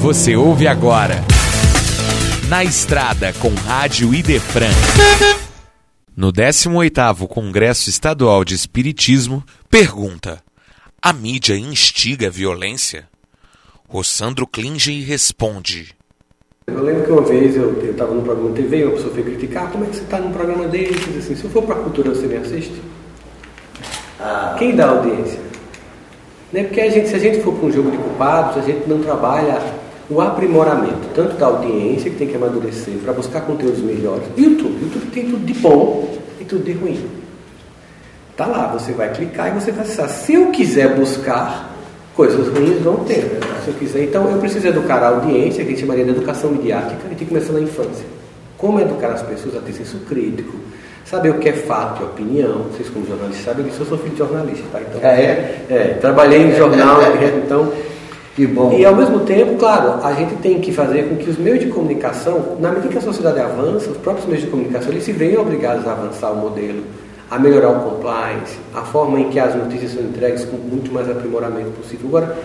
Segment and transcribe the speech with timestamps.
[0.00, 1.16] Você ouve agora.
[2.48, 4.70] Na Estrada com Rádio Idefran.
[6.16, 10.40] No 18º Congresso Estadual de Espiritismo, pergunta:
[11.02, 13.08] A mídia instiga a violência?
[13.88, 15.88] Rossandro Klinge responde:
[16.68, 19.26] Eu lembro que uma vez eu estava num programa de TV e uma pessoa veio
[19.26, 21.16] criticar, como é que você está num programa desses?
[21.16, 22.80] Assim, se eu for para a cultura, você me assiste?
[24.20, 25.40] Ah, Quem dá audiência?
[26.52, 26.64] Né?
[26.64, 29.00] Porque a gente, se a gente for para um jogo de culpados, a gente não
[29.02, 29.77] trabalha
[30.10, 34.24] o aprimoramento, tanto da audiência, que tem que amadurecer, para buscar conteúdos melhores.
[34.36, 36.98] YouTube, YouTube tem tudo de bom e tudo de ruim.
[38.36, 40.08] Tá lá, você vai clicar e você vai acessar.
[40.08, 41.74] Se eu quiser buscar
[42.14, 43.18] coisas ruins, vão ter.
[43.24, 43.40] né?
[43.64, 46.50] Se eu quiser, então eu preciso educar a audiência, que a gente chamaria de educação
[46.50, 48.06] midiática, e tem que começar na infância.
[48.56, 50.56] Como educar as pessoas a ter senso crítico,
[51.04, 52.66] saber o que é fato e opinião.
[52.72, 54.80] Vocês, como jornalistas, sabem disso, eu sou filho de jornalista, tá?
[54.80, 55.64] Então, Ah, é?
[55.68, 56.98] é, trabalhei em jornal,
[57.44, 57.72] então.
[58.38, 58.72] Que bom.
[58.78, 61.66] E ao mesmo tempo, claro, a gente tem que fazer com que os meios de
[61.66, 65.36] comunicação, na medida que a sociedade avança, os próprios meios de comunicação, eles se veem
[65.36, 66.84] obrigados a avançar o modelo,
[67.28, 71.10] a melhorar o compliance, a forma em que as notícias são entregues com muito mais
[71.10, 72.06] aprimoramento possível.
[72.06, 72.38] Agora,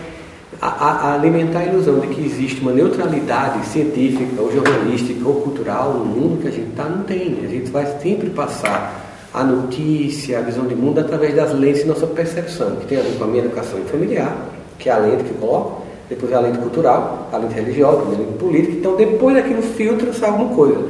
[0.60, 5.92] a, a- alimentar a ilusão de que existe uma neutralidade científica, ou jornalística, ou cultural
[5.94, 7.38] no mundo que a gente está, não tem.
[7.44, 9.00] A gente vai sempre passar
[9.32, 13.02] a notícia, a visão de mundo através das lentes de nossa percepção, que tem a
[13.02, 14.36] ver com a minha educação familiar,
[14.76, 18.08] que é a lente que eu coloco, depois a lente cultural, a lente religiosa, a
[18.10, 18.72] lente política.
[18.72, 20.84] Então, depois daquilo filtra, sai alguma coisa.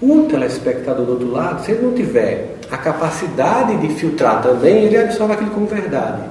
[0.00, 4.96] O telespectador do outro lado, se ele não tiver a capacidade de filtrar também, ele
[4.96, 6.22] absorve aquilo como verdade.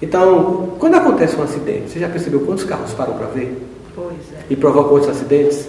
[0.00, 3.56] Então, quando acontece um acidente, você já percebeu quantos carros param para ver?
[3.94, 4.44] Pois é.
[4.50, 5.68] E provocam outros acidentes?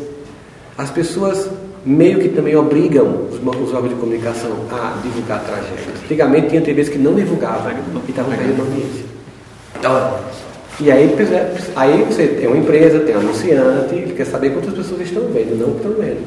[0.78, 1.50] As pessoas
[1.86, 6.04] meio que também obrigam os, órgãos de comunicação a divulgar tragédias.
[6.04, 9.06] Antigamente tinha TVs que não divulgavam e estavam perdendo audiência.
[9.84, 10.20] Olha,
[10.82, 11.14] E aí,
[11.76, 15.60] aí você tem uma empresa, tem um anunciante, ele quer saber quantas pessoas estão vendo,
[15.60, 16.26] não estão vendo.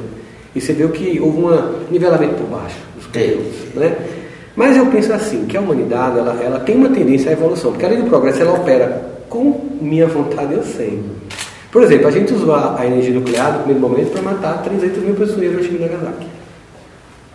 [0.55, 3.73] E você viu que houve um nivelamento por baixo dos conteúdos.
[3.73, 3.97] Né?
[4.55, 7.85] Mas eu penso assim, que a humanidade ela, ela tem uma tendência à evolução, porque
[7.85, 11.01] a lei do progresso ela opera com minha vontade eu sei.
[11.71, 15.01] Por exemplo, a gente usou a, a energia nuclear no primeiro momento para matar 300
[15.01, 16.27] mil pessoas em Hiroshima e Nagasaki.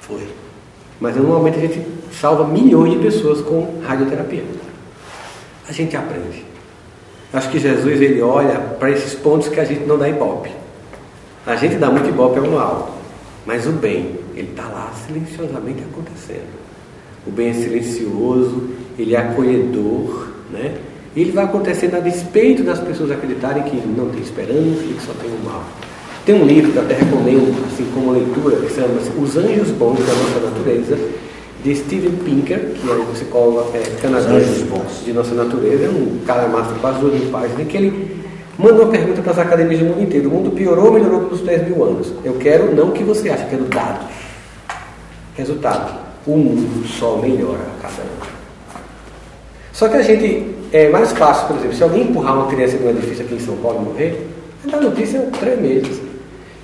[0.01, 0.29] foi.
[1.01, 4.45] Mas normalmente a gente salva milhões de pessoas com radioterapia.
[5.69, 6.48] A gente aprende.
[7.33, 10.51] Acho que Jesus ele olha para esses pontos que a gente não dá ibope.
[11.47, 12.99] A gente dá muito ibope ao mal,
[13.45, 16.49] mas o bem, ele está lá silenciosamente acontecendo.
[17.27, 20.77] O bem é silencioso, ele é acolhedor, né?
[21.15, 25.03] E ele vai acontecendo a despeito das pessoas acreditarem que não tem esperança e que
[25.05, 25.65] só tem o mal.
[26.25, 29.99] Tem um livro que eu até recomendo, assim como leitura, que chama Os Anjos Bons
[29.99, 30.99] da Nossa Natureza,
[31.63, 34.65] de Steven Pinker, que é um psicólogo é, canadense
[35.05, 38.23] de Nossa Natureza, é um cara massa, quase duas mil páginas, que ele
[38.57, 40.29] manda uma pergunta para as academias do mundo inteiro.
[40.29, 42.13] O mundo piorou ou melhorou nos 10 mil anos?
[42.25, 44.07] Eu quero não o que você acha, quero dados.
[45.37, 48.39] Resultado, o mundo só melhora a cada ano.
[49.73, 52.85] Só que a gente, é mais fácil, por exemplo, se alguém empurrar uma criança de
[52.85, 54.27] um edifício aqui em São Paulo e morrer,
[54.65, 56.01] dá notícia em três meses.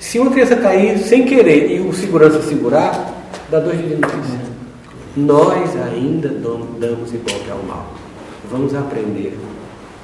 [0.00, 3.15] Se uma criança cair sem querer e o segurança segurar,
[3.50, 4.55] dá dois dias de notícia.
[5.16, 7.92] Nós ainda dam- damos ibope ao mal.
[8.50, 9.38] Vamos aprender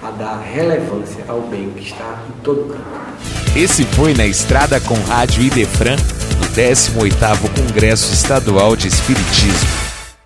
[0.02, 3.58] a dar relevância ao bem que está em todo canto.
[3.58, 9.89] Esse foi Na Estrada com Rádio Idefran, no 18º Congresso Estadual de Espiritismo.